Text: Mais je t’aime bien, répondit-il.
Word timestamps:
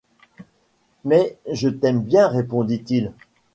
Mais 1.05 1.37
je 1.51 1.69
t’aime 1.69 2.01
bien, 2.01 2.27
répondit-il. 2.27 3.13